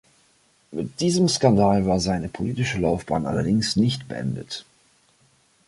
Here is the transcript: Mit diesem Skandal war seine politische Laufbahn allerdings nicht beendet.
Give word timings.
Mit 0.71 0.99
diesem 0.99 1.29
Skandal 1.29 1.85
war 1.85 1.99
seine 1.99 2.27
politische 2.27 2.79
Laufbahn 2.79 3.27
allerdings 3.27 3.75
nicht 3.75 4.07
beendet. 4.07 4.65